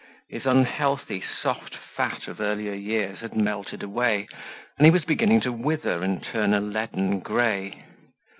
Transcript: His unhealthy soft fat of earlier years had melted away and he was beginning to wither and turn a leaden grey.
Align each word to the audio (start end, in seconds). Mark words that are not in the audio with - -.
His 0.29 0.47
unhealthy 0.47 1.21
soft 1.43 1.75
fat 1.75 2.27
of 2.27 2.41
earlier 2.41 2.73
years 2.73 3.19
had 3.19 3.35
melted 3.37 3.83
away 3.83 4.27
and 4.79 4.87
he 4.87 4.91
was 4.91 5.05
beginning 5.05 5.41
to 5.41 5.51
wither 5.53 6.01
and 6.03 6.23
turn 6.23 6.55
a 6.55 6.59
leaden 6.59 7.19
grey. 7.19 7.83